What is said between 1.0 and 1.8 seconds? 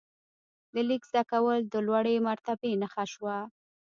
زده کول د